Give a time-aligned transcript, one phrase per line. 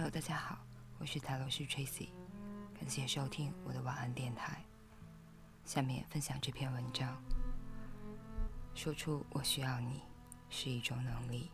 [0.00, 0.58] Hello，大家好，
[0.98, 2.08] 我是塔罗师 Tracy，
[2.72, 4.64] 感谢收听我的晚安电台。
[5.66, 7.22] 下面分享这篇文章。
[8.74, 10.00] 说出我需要你
[10.48, 11.50] 是一种能力。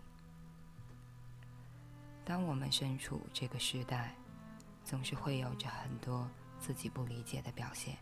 [2.24, 4.14] 当我们身处这个时代，
[4.84, 7.98] 总是会有着很多自己不理解的表现。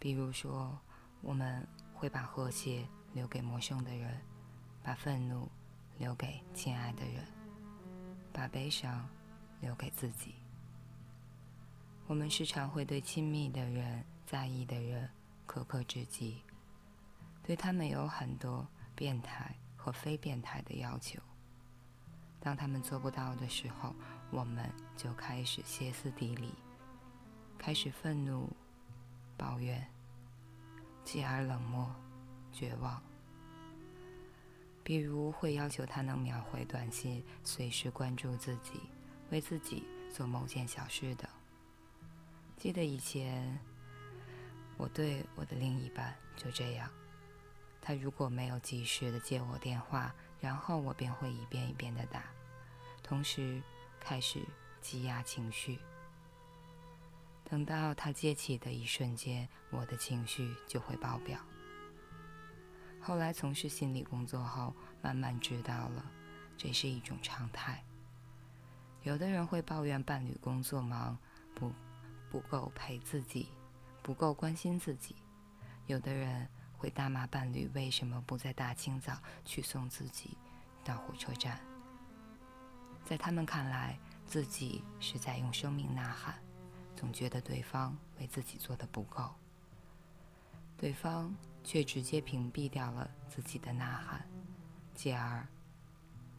[0.00, 0.76] 比如说，
[1.20, 4.20] 我们会把和谐留给陌生的人，
[4.82, 5.48] 把愤怒
[5.96, 7.24] 留给亲爱的人，
[8.32, 9.08] 把悲伤
[9.60, 10.34] 留给自己。
[12.06, 15.08] 我们时常会对亲密的人、在意的人
[15.46, 16.42] 苛刻至极。
[17.42, 21.20] 对他们有很多变态和非变态的要求。
[22.40, 23.94] 当他们做不到的时候，
[24.30, 26.54] 我们就开始歇斯底里，
[27.58, 28.48] 开始愤怒、
[29.36, 29.84] 抱怨，
[31.04, 31.94] 继而冷漠、
[32.52, 33.02] 绝望。
[34.84, 38.80] 比如会要求他能秒回短信，随时关注自己，
[39.30, 41.28] 为自己做某件小事等。
[42.56, 43.58] 记得以前，
[44.76, 46.90] 我对我的另一半就这样。
[47.80, 52.24] 他如果没有及时的接我电话，然后我便会一遍一遍的打，
[53.02, 53.60] 同时
[53.98, 54.40] 开始
[54.80, 55.78] 积压情绪。
[57.44, 61.38] 等到他接起的一瞬间，我的情绪就会爆表。
[63.02, 66.04] 后来从事心理工作后，慢慢知道了，
[66.56, 67.82] 这是一种常态。
[69.02, 71.18] 有的人会抱怨伴侣工作忙，
[71.54, 71.72] 不
[72.30, 73.48] 不够陪自己，
[74.02, 75.14] 不够关心自己；
[75.86, 76.48] 有的人。
[76.82, 80.36] 会大骂伴侣为什么不在大清早去送自己
[80.82, 81.60] 到火车站？
[83.04, 86.34] 在他们看来，自己是在用生命呐喊，
[86.96, 89.32] 总觉得对方为自己做的不够。
[90.82, 94.28] 对方却直接屏蔽掉了自己的呐喊，
[94.92, 95.46] 继而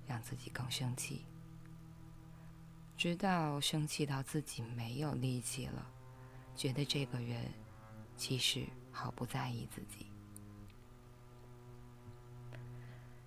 [0.05, 1.23] 让自己更生气，
[2.97, 5.89] 直到生气到自己没有力气了，
[6.57, 7.53] 觉得这个人
[8.17, 10.07] 其实毫不在意自己。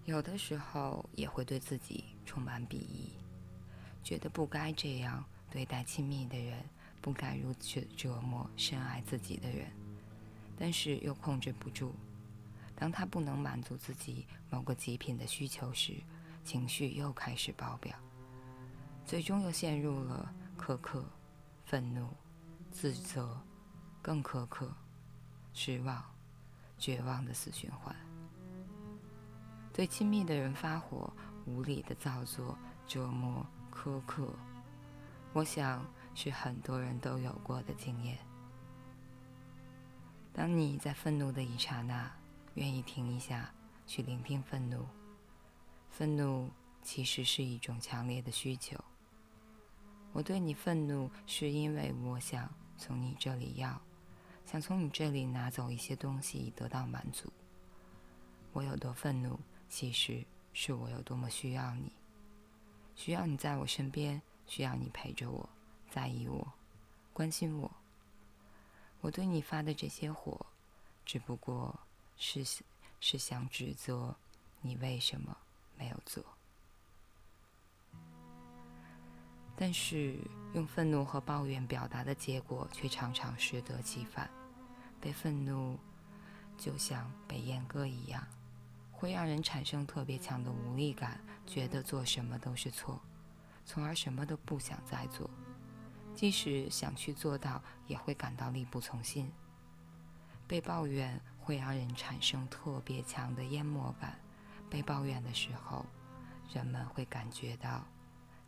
[0.04, 3.14] 有的时候也会对自己充满鄙夷，
[4.02, 6.62] 觉得不该这样对待亲密的人，
[7.00, 9.66] 不该如此折磨深爱自己的人，
[10.56, 11.94] 但是又控制不住。
[12.74, 15.94] 当他不能满足自己某个极品的需求时，
[16.44, 17.96] 情绪又开始爆表，
[19.04, 21.04] 最终又陷入了苛刻、
[21.64, 22.08] 愤怒、
[22.70, 23.40] 自责、
[24.02, 24.70] 更苛刻、
[25.54, 26.04] 失望、
[26.78, 27.96] 绝望的死循环。
[29.72, 31.12] 对亲密的人发火、
[31.46, 34.34] 无理的造作、折磨、苛刻，
[35.32, 35.84] 我想
[36.14, 38.18] 是很多人都有过的经验。
[40.36, 42.14] 当你在愤怒的一刹那，
[42.56, 43.50] 愿意停一下，
[43.86, 44.86] 去聆听愤怒。
[45.88, 46.50] 愤怒
[46.82, 48.78] 其实是一种强烈的需求。
[50.12, 53.80] 我对你愤怒，是因为我想从你这里要，
[54.44, 57.32] 想从你这里拿走一些东西，以得到满足。
[58.52, 59.40] 我有多愤怒？
[59.70, 61.90] 其实是我有多么需要你，
[62.94, 65.48] 需要你在我身边，需要你陪着我，
[65.88, 66.52] 在意我，
[67.14, 67.70] 关心我。
[69.06, 70.44] 我对你发的这些火，
[71.04, 71.78] 只不过
[72.18, 72.44] 是
[72.98, 74.16] 是想指责
[74.62, 75.36] 你为什么
[75.78, 76.24] 没有做。
[79.54, 80.18] 但是
[80.54, 84.28] 用愤怒和抱怨表达的结果，却常常适得其反。
[85.00, 85.78] 被愤怒，
[86.58, 88.26] 就像被阉割一样。
[88.90, 93.00] 会让人产生特别强的无力感，觉得做什么都是错，
[93.64, 95.30] 从而什么都不想再做。
[96.16, 99.30] 即使想去做到，也会感到力不从心。
[100.48, 104.18] 被抱怨会让人产生特别强的淹没感，
[104.70, 105.84] 被抱怨的时候，
[106.52, 107.84] 人们会感觉到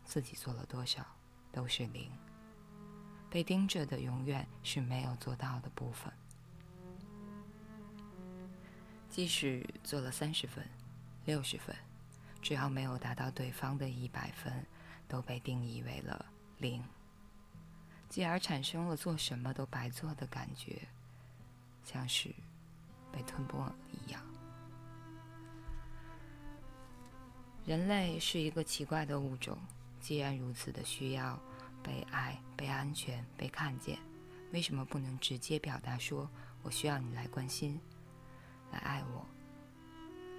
[0.03, 1.05] 自己做了多少
[1.51, 2.11] 都是零。
[3.29, 6.11] 被盯着的永远是没有做到的部分。
[9.09, 10.67] 即使做了三十分、
[11.25, 11.75] 六十分，
[12.41, 14.65] 只要没有达到对方的一百分，
[15.07, 16.25] 都被定义为了
[16.57, 16.83] 零，
[18.09, 20.81] 继而产生了做什么都白做的感觉，
[21.83, 22.33] 像是
[23.11, 24.21] 被吞没了一样。
[27.65, 29.55] 人类是一个奇怪的物种，
[29.99, 31.39] 既然如此的需要
[31.83, 33.99] 被爱、被安全、被看见，
[34.51, 36.27] 为什么不能直接表达说
[36.63, 37.79] “我需要你来关心”？
[38.73, 39.23] 来爱我，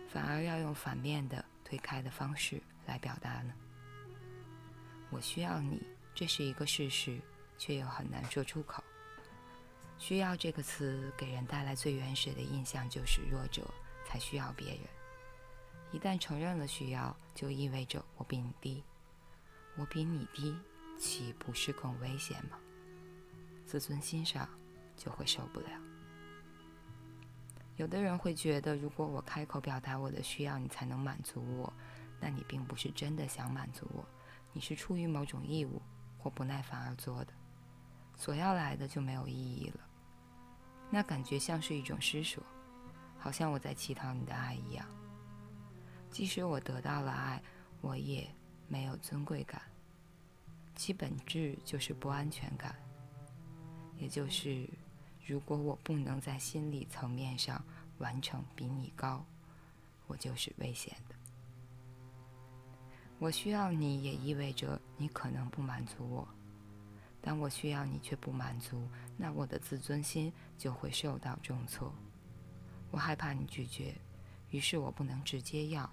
[0.08, 3.54] 反而要用反面的推开的方式来表达呢？
[5.10, 5.80] 我需要你，
[6.14, 7.20] 这是一个事实，
[7.60, 8.82] 却又很难说出口。
[9.98, 13.62] 需要这个词给人带来最原始的印象就是弱者
[14.06, 14.80] 才需要别人。
[15.92, 18.82] 一旦承认了需要，就意味着我比你低，
[19.76, 20.56] 我比你低，
[20.98, 22.58] 岂不是更危险吗？
[23.66, 24.48] 自尊心上
[24.96, 25.68] 就会受不了。
[27.76, 31.70] 有的人会觉得，如果我开口表达我的需要，你才能满足我，
[32.18, 34.02] 那你并不是真的想满足我，
[34.54, 35.82] 你是出于某种义务
[36.18, 37.32] 或不耐烦而做的，
[38.20, 39.80] 索要来的就没有意义了。
[40.90, 42.40] 那感觉像是一种施舍，
[43.18, 44.86] 好像我在乞讨你的爱一样。
[46.10, 47.42] 即使我得到了爱，
[47.80, 48.32] 我也
[48.68, 49.60] 没有尊贵感，
[50.76, 52.76] 其本质就是不安全感，
[53.96, 54.68] 也就是。
[55.26, 57.62] 如果我不能在心理层面上
[57.98, 59.24] 完成比你高，
[60.08, 61.14] 我就是危险的。
[63.20, 66.28] 我需要你也意味着你可能不满足我。
[67.22, 71.92] 当我需要你却不满足，那我的自尊心就会受到重挫。
[72.90, 73.94] 我害怕你拒绝，
[74.50, 75.88] 于是我不能直接要，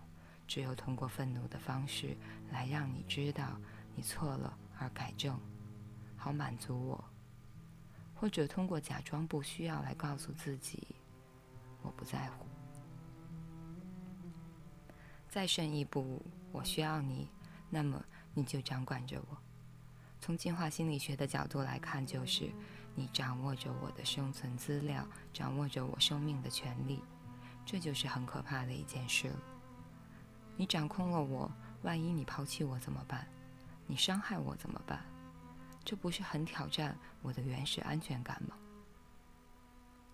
[0.48, 2.16] 只有通过愤怒的方式
[2.52, 3.60] 来让你知道
[3.96, 5.40] 你错了而改正，
[6.16, 7.04] 好满足我。
[8.16, 10.88] 或者通过假装不需要来告诉自己，
[11.84, 12.48] 我不在乎。
[15.30, 17.30] 再深一步，我需要你，
[17.70, 18.04] 那么
[18.34, 19.38] 你就掌管着我。
[20.19, 22.52] 从进化心理学的角度来看，就是
[22.96, 27.02] 你掌握着我的生存资料，掌握着我生命的权利，
[27.66, 29.40] 这就是很可怕的一件事了。
[30.56, 31.52] 你掌控了我，
[31.84, 33.28] 万一你抛弃我怎么办？
[33.86, 35.06] 你伤害我怎么办？
[35.86, 38.58] 这不是很挑战我的原始安全感吗？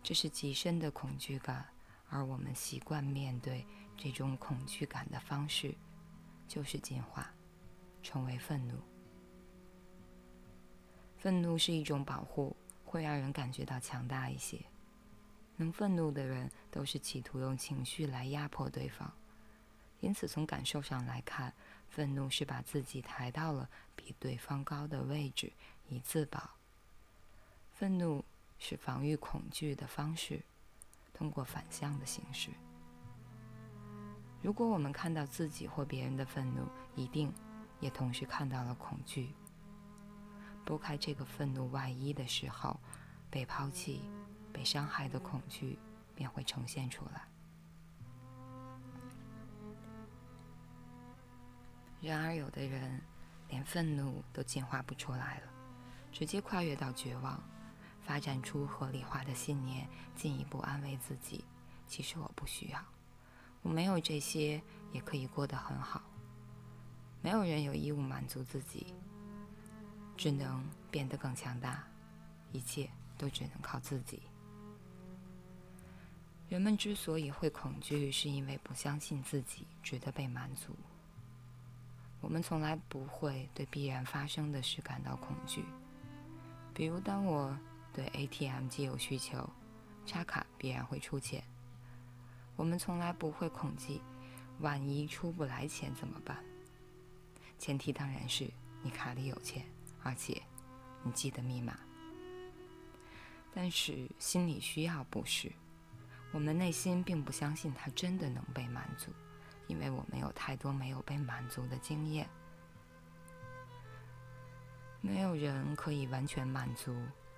[0.03, 1.65] 这是极深的恐惧感，
[2.09, 3.65] 而我们习惯面对
[3.95, 5.73] 这种恐惧感的方式，
[6.45, 7.31] 就是进化，
[8.03, 8.75] 成为愤怒。
[11.23, 12.53] 愤怒是一种保护，
[12.83, 14.59] 会让人感觉到强大一些。
[15.55, 19.09] 能愤怒的人都是企图用情绪来压迫对方，
[20.01, 21.53] 因此从感受上来看。
[21.87, 25.49] 愤怒是把自己抬到了比对方高的位置
[25.87, 26.49] 以自保。
[27.71, 28.25] 愤怒
[28.59, 30.41] 是防御恐惧的方式，
[31.13, 32.49] 通过反向的形式。
[34.41, 36.67] 如果我们看到自己或别人的愤怒，
[36.97, 37.31] 一定
[37.79, 39.29] 也同时看到了恐惧。
[40.65, 42.79] 拨开这个愤怒外衣的时候，
[43.29, 44.01] 被抛弃、
[44.51, 45.77] 被伤害的恐惧
[46.15, 47.27] 便会呈现出来。
[52.01, 53.01] 然而，有的人
[53.47, 55.47] 连愤怒都进化不出来了，
[56.11, 57.41] 直接跨越到绝望，
[58.01, 61.45] 发展出合理化的信念，进一步安慰自己：
[61.87, 62.83] 其实我不需要，
[63.61, 64.61] 我没有这些
[64.91, 66.01] 也可以过得很好。
[67.21, 68.93] 没有人有义务满足自己，
[70.15, 71.83] 只能变得更强大，
[72.51, 74.21] 一切都只能靠自己。
[76.49, 80.75] 人们之所以会恐惧，是因为不相信自己值得被满足。
[82.21, 85.65] 我们从来不会对必然发生的事感到恐惧，
[86.73, 87.57] 比如当我
[87.91, 89.49] 对 ATM 机有需求，
[90.05, 91.43] 插卡必然会出钱。
[92.55, 93.99] 我们从来不会恐惧，
[94.59, 96.37] 万一出不来钱怎么办？
[97.57, 98.49] 前提当然是
[98.83, 99.65] 你卡里有钱，
[100.03, 100.41] 而且
[101.03, 101.77] 你记得密码。
[103.55, 105.51] 但是心理需要不是，
[106.31, 109.11] 我们内心并不相信它真的能被满足。
[109.67, 112.29] 因为我们有太多没有被满足的经验，
[114.99, 116.93] 没有人可以完全满足、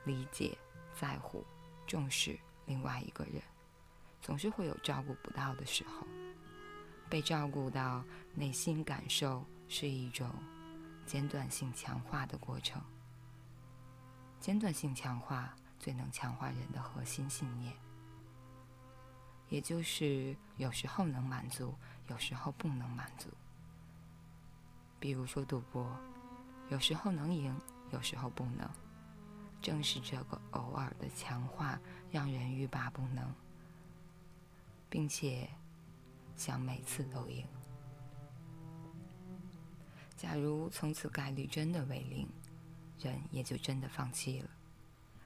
[0.05, 0.57] 理解、
[0.99, 1.45] 在乎、
[1.85, 3.41] 重视另外一个人，
[4.21, 6.05] 总是会有照顾不到的时候。
[7.07, 8.03] 被照顾到，
[8.33, 10.27] 内心感受是一种
[11.05, 12.81] 间断性强化的过程。
[14.39, 17.73] 间断性强化最能强化人的核心信念，
[19.49, 21.73] 也就是有时候能满足。
[22.07, 23.29] 有时候不能满足，
[24.99, 25.89] 比如说赌博，
[26.69, 27.59] 有时候能赢，
[27.89, 28.69] 有时候不能。
[29.59, 31.79] 正是这个偶尔的强化，
[32.11, 33.33] 让人欲罢不能，
[34.87, 35.49] 并且
[36.35, 37.43] 想每次都赢。
[40.15, 42.27] 假如从此概率真的为零，
[42.99, 44.49] 人也就真的放弃了。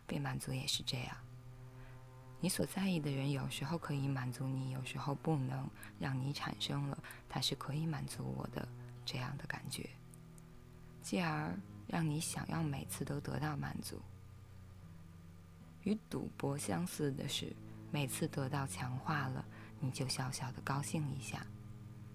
[0.08, 1.16] 被满足也是这样。
[2.42, 5.70] 你所在意的人有时候可以满足你，有时候不能，
[6.00, 8.68] 让你产生了他是可以满足我的
[9.06, 9.90] 这样的感觉，
[11.02, 11.54] 继而
[11.86, 14.02] 让你想要每次都得到满足。
[15.84, 17.56] 与赌博相似的是，
[17.92, 19.46] 每次得到强化了，
[19.80, 21.40] 你就小小的高兴一下；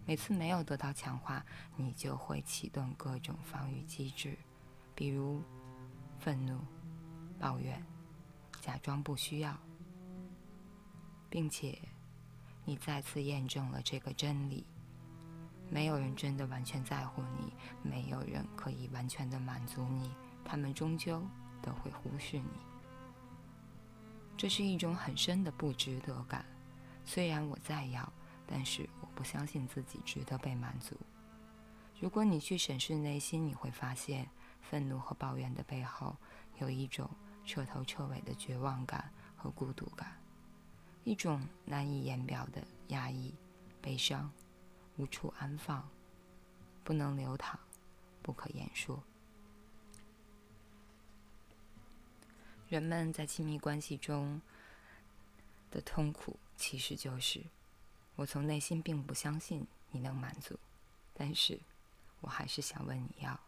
[0.06, 1.44] 每次没有得到强化，
[1.76, 4.36] 你就会启动各种防御机制，
[4.94, 5.42] 比如
[6.18, 6.58] 愤怒、
[7.38, 7.82] 抱怨、
[8.60, 9.56] 假装不需要。
[11.30, 11.76] 并且，
[12.64, 14.64] 你再次验证了这个真理：
[15.68, 21.20] 没有人真的完全在乎你，没有人可以完全的满足你，他们终究
[21.60, 22.50] 都会忽视你。
[24.36, 26.44] 这是一种很深的不值得感。
[27.04, 28.12] 虽然我再要，
[28.46, 30.96] 但是我不相信自己值得被满足。
[32.00, 34.28] 如果你去审视内心，你会发现，
[34.60, 36.16] 愤怒和抱怨的背后，
[36.58, 37.08] 有一种
[37.46, 40.20] 彻头彻尾的绝望感和孤独感，
[41.04, 43.34] 一种难以言表的压抑、
[43.80, 44.30] 悲伤，
[44.96, 45.88] 无处安放，
[46.82, 47.58] 不能流淌，
[48.22, 49.02] 不可言说。
[52.68, 54.40] 人们在亲密关系中
[55.70, 57.40] 的痛苦，其实就是：
[58.16, 60.58] 我从内心并不相信你能满足，
[61.12, 61.60] 但是。
[62.20, 63.38] 我还是想问你要，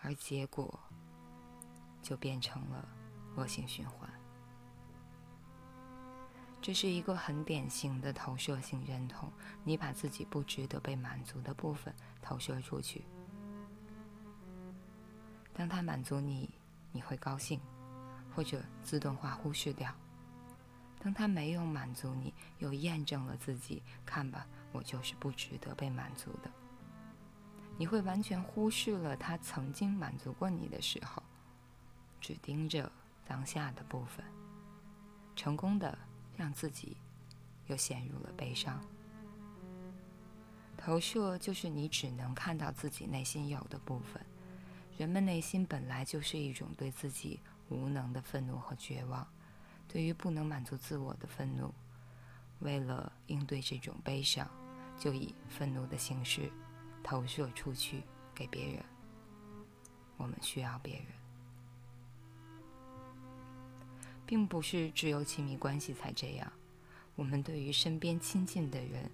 [0.00, 0.76] 而结果
[2.02, 2.88] 就变成了
[3.36, 4.10] 恶性循环。
[6.60, 9.30] 这是一个很典型的投射性认同，
[9.62, 13.04] 你把自己不值得被满足的部分投射出去，
[15.54, 16.50] 当他满足你，
[16.90, 17.60] 你会高兴，
[18.34, 19.92] 或者自动化忽视掉；
[21.02, 26.50] 当他没有满足你，又验证了自己，看吧，我就是不值得被满足的。
[27.76, 31.20] 你会完全忽视了他曾经满足过你的时候，
[32.20, 32.90] 只盯着
[33.26, 34.24] 当下的部分，
[35.34, 35.98] 成功的
[36.36, 36.96] 让自己
[37.66, 38.80] 又陷入了悲伤。
[40.76, 44.24] 投射就是你只能看到自己内心有的部分。
[44.98, 47.40] 人们内心本来就是一种对自己
[47.70, 49.26] 无能的愤怒和绝望，
[49.92, 51.70] 对于不能满足自我的愤怒，
[52.60, 54.48] 为了应对这种悲伤，
[54.98, 56.50] 就以愤怒的形式。
[57.04, 58.84] 投射出去给别人，
[60.16, 61.06] 我们需要别人，
[64.24, 66.50] 并不是只有亲密关系才这样。
[67.16, 69.10] 我们对于身边亲近的人，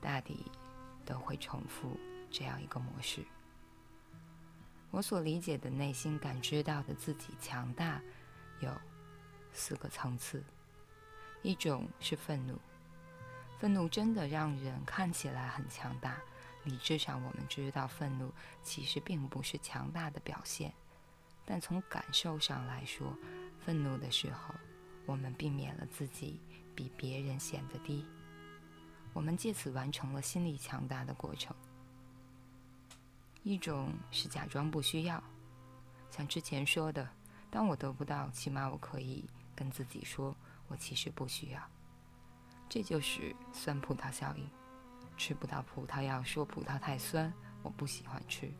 [0.00, 0.50] 大抵
[1.04, 1.94] 都会重复
[2.30, 3.22] 这样一个模式。
[4.90, 8.00] 我所理解的内心感知到的自己强大，
[8.60, 8.70] 有
[9.56, 10.44] 四个层次：
[11.42, 12.60] 一种是愤怒，
[13.58, 16.16] 愤怒真的让人看起来很强大。
[16.64, 18.32] 理智上，我们知道愤怒
[18.62, 20.72] 其实并不是强大的表现，
[21.44, 23.16] 但从感受上来说，
[23.64, 24.52] 愤怒的时候，
[25.06, 26.40] 我们避免了自己
[26.74, 28.04] 比别人显得低，
[29.12, 31.54] 我们借此完成了心理强大的过程。
[33.44, 35.22] 一种是假装不需要，
[36.10, 37.08] 像之前说的，
[37.48, 39.24] 当我得不到，起码我可以
[39.56, 40.36] 跟自己说，
[40.68, 41.60] 我其实不需要，
[42.68, 44.48] 这就是酸葡萄效应。
[45.16, 47.32] 吃不到葡萄要说葡萄太酸，
[47.62, 48.52] 我不喜欢吃，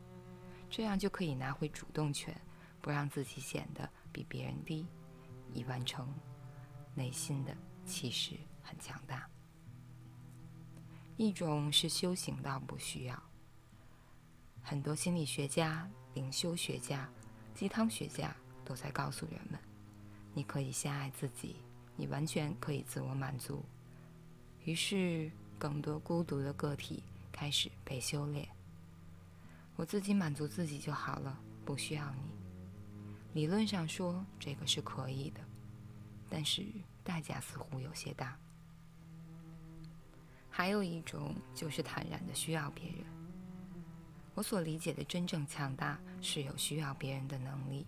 [0.71, 2.35] 这样就可以拿回主动权，
[2.81, 4.87] 不让自己显得比别人低，
[5.53, 6.11] 以完成
[6.95, 9.29] 内心的气势很强大。
[11.15, 13.23] 一种是修行到不需要，
[14.63, 17.07] 很多心理学家、灵修学家、
[17.53, 18.35] 鸡汤学家
[18.65, 19.59] 都在告诉人们：
[20.37, 21.55] 你可以先爱自己，
[21.95, 23.65] 你完全可以自我满足。
[24.65, 25.31] 于是。
[25.59, 27.01] 更多孤独的个体
[27.31, 28.47] 开始被修炼。
[29.75, 32.21] 我自己满足自己就好了，不需要你。
[33.33, 35.41] 理论上说这个是可以的，
[36.29, 36.63] 但是
[37.03, 38.37] 代价似乎有些大。
[40.51, 42.99] 还有一种就是坦然的需要别人。
[44.35, 47.87] 我所理解的真正强大是有需要别人的能力。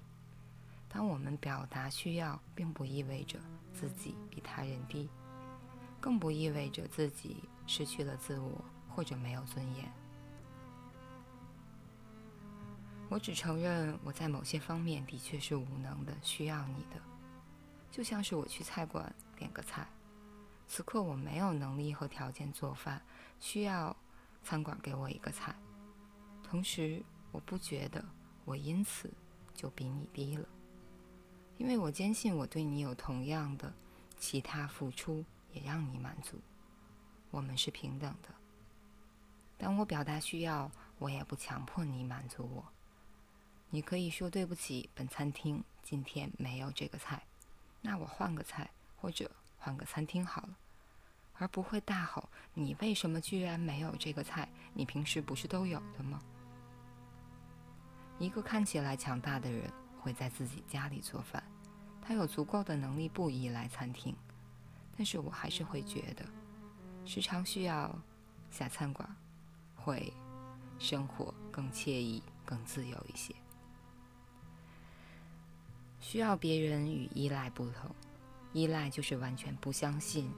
[0.90, 3.40] 当我们表达需要，并不意味着
[3.72, 5.10] 自己比他人低，
[6.02, 7.38] 更不意味着自己。
[7.72, 9.88] 失去了自我，或者没有尊严。
[13.08, 17.00] 我只承认我在某些方面的确是无能的，需要你的。
[17.92, 19.88] 就像是我去菜馆点个菜，
[20.68, 23.00] 此刻我没有能力和条件做饭，
[23.40, 23.96] 需要
[24.42, 25.56] 餐馆给我一个菜。
[26.42, 28.04] 同时，我不觉得
[28.46, 29.14] 我因此
[29.54, 30.50] 就比你低了，
[31.60, 33.72] 因为我坚信我对你有同样的
[34.18, 35.24] 其他付出，
[35.54, 36.40] 也让你满足。
[37.30, 38.30] 我们是平等的。
[39.58, 42.66] 当我表达需要，我也不强迫你满足我。
[43.70, 47.22] 你可以说对不起，本餐厅今天没有这个菜，
[47.82, 50.58] 那我换个菜或者换个餐厅好了，
[51.34, 54.48] 而不会大吼：“你为什么居然没有这个菜？
[54.74, 56.22] 你平时不是都有的吗？”
[58.18, 61.44] 一个看起来强大的人会在自己家里做饭，
[62.10, 64.16] 他有足够的能力不依赖餐厅，
[64.98, 66.26] 但是我还是会觉得。
[67.06, 67.96] 时常需要
[68.50, 69.08] 下餐馆，
[69.76, 70.12] 会
[70.80, 73.36] 生活更惬意、更自由一些。
[76.00, 77.96] 需要别人与依赖不同，
[78.54, 80.32] 依赖就是完全不相信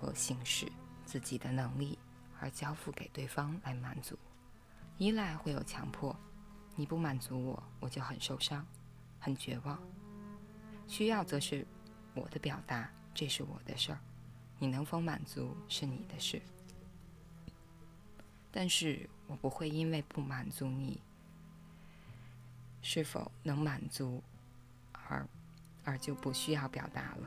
[0.00, 0.66] 和行使
[1.06, 1.96] 自己的能力，
[2.40, 4.18] 而交付给对方来满足。
[4.98, 6.16] 依赖会有强迫，
[6.74, 8.66] 你不满足我，我就很受伤，
[9.20, 9.78] 很绝望。
[10.92, 11.66] 需要则是
[12.14, 13.98] 我的表达，这是我的事儿，
[14.58, 16.42] 你能否满足是你的事。
[18.50, 21.00] 但是我不会因为不满足你
[22.82, 24.22] 是否能满足
[24.92, 25.26] 而
[25.82, 27.26] 而就不需要表达了，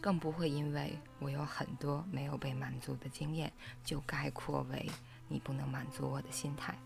[0.00, 3.52] 更不会因为我有很多没有被满足的经验
[3.84, 4.90] 就概括为
[5.28, 6.76] 你不能满足我的心态。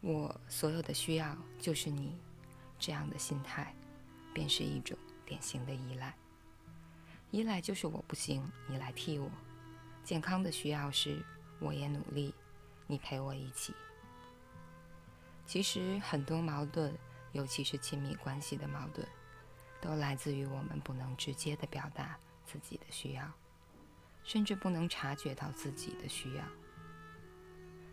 [0.00, 2.18] 我所有的需要就是你
[2.78, 3.74] 这样的心态，
[4.32, 6.14] 便是一种典型的依赖。
[7.30, 9.30] 依赖就是我不行，你来替我。
[10.02, 11.22] 健康的需要是，
[11.60, 12.34] 我也努力，
[12.86, 13.74] 你陪我一起。
[15.46, 16.96] 其实很多矛盾，
[17.32, 19.06] 尤其是亲密关系的矛盾，
[19.80, 23.30] 都来自于我们不能直接的表达自己的需要，
[24.24, 26.44] 甚至不能察觉到自己的需要。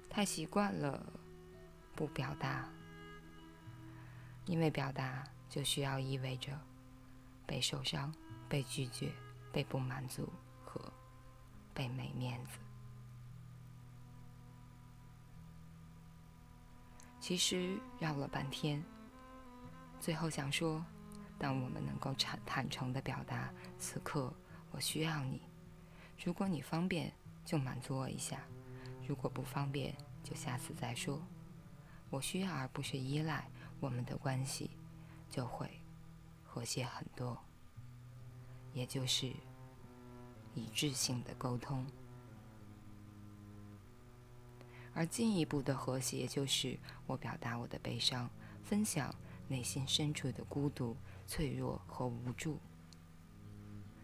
[0.10, 1.06] 太习惯了
[1.98, 2.70] 不表达，
[4.46, 6.58] 因为表达就需要意味着
[7.46, 8.14] 被受伤、
[8.48, 9.12] 被拒绝、
[9.52, 10.32] 被不满足
[10.64, 10.80] 和。
[11.74, 12.58] 被没面子。
[17.20, 18.84] 其实绕了半天，
[20.00, 20.84] 最后想说：
[21.38, 24.34] 当我们能够坦坦诚的表达，此刻
[24.72, 25.40] 我需要你，
[26.26, 27.14] 如果你方便
[27.46, 28.42] 就满足我一下，
[29.08, 31.22] 如果不方便就下次再说。
[32.10, 33.50] 我需要而不是依赖，
[33.80, 34.72] 我们的关系
[35.30, 35.70] 就会
[36.44, 37.38] 和谐很多。
[38.74, 39.34] 也就是。
[40.56, 41.86] 一致性的沟通，
[44.92, 48.28] 而进一步的和谐就是我表达我的悲伤，
[48.64, 49.14] 分享
[49.48, 50.98] 内心深处的孤独、
[51.28, 52.58] 脆弱和无助。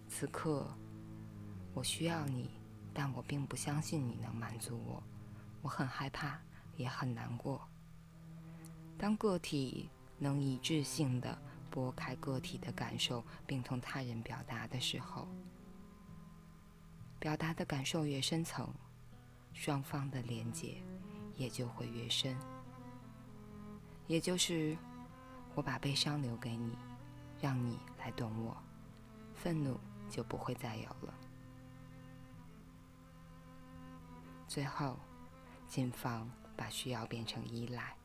[0.08, 0.72] 此刻，
[1.74, 2.52] 我需要你，
[2.94, 5.02] 但我并不相信你能满足我，
[5.64, 6.40] 我很害怕，
[6.78, 7.68] 也很难过。
[8.98, 11.38] 当个体能一致性的
[11.70, 15.28] 拨开个体的感受，并同他人表达的时候，
[17.20, 18.74] 表达的感受越深层，
[19.54, 20.78] 双方的连接
[21.36, 22.38] 也就会越深。
[24.08, 24.78] 也就是，
[25.56, 26.78] 我把悲伤留给你，
[27.42, 28.56] 让你来懂我，
[29.34, 29.80] 愤怒
[30.10, 31.14] 就不会再有了。
[34.48, 35.00] 最后，
[35.68, 37.96] 谨防把需要变成依赖。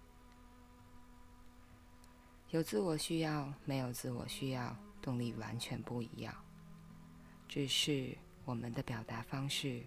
[2.50, 6.34] 有自我需要，没有自我需要，动力完全不一样，
[7.48, 8.16] 只是。
[8.44, 9.82] 我们的表达方式，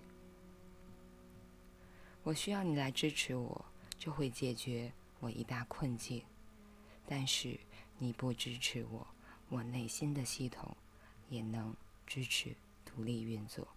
[2.22, 3.66] 我需要你来支持我，
[3.98, 6.24] 这会解决我一大困境。
[7.08, 7.60] 但是
[7.98, 9.08] 你不支持我，
[9.50, 10.78] 我内心的系统
[11.28, 13.68] 也能支持独立运作。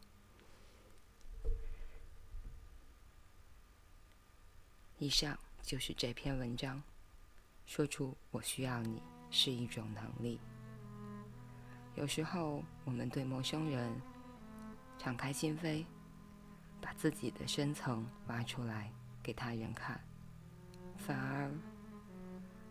[4.98, 6.82] 以上就是这篇文章，
[7.66, 10.40] 说出我需要你是一种能力。
[11.94, 13.92] 有时候我们对陌生人。
[14.96, 15.84] 敞开心扉，
[16.80, 18.90] 把自己的深层挖出来
[19.22, 20.00] 给他人看，
[20.96, 21.50] 反而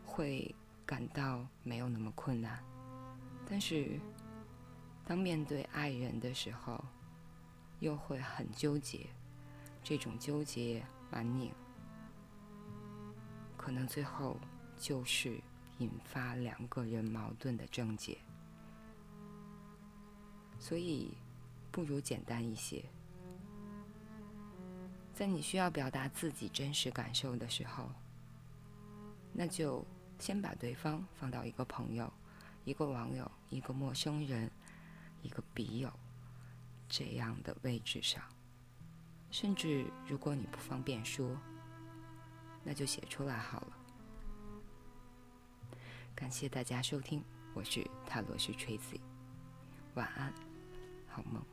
[0.06, 2.64] 会感到没有那么困难。
[3.48, 4.00] 但是，
[5.06, 6.84] 当面对爱人的时候，
[7.82, 9.06] 又会很纠结。
[9.84, 11.54] 这种纠结、蛮拧，
[13.58, 14.40] 可能最后
[14.78, 15.40] 就是
[15.80, 18.18] 引发两个人矛盾的症结。
[20.60, 21.18] 所以。
[21.74, 22.86] 不如简单一些。
[25.12, 27.90] 在你需要表达自己真实感受的时候，
[29.32, 29.84] 那就
[30.20, 32.14] 先把对方放到一个朋友、
[32.64, 34.52] 一个网友、一个陌生人、
[35.24, 35.92] 一个笔友
[36.88, 38.22] 这样的位置上。
[39.32, 41.36] 甚至如果你不方便说，
[42.64, 43.78] 那就写出来好了。
[46.16, 47.24] 感谢大家收听，
[47.54, 49.00] 我是塔罗斯 Tracy，
[49.96, 50.32] 晚安，
[51.08, 51.53] 好梦。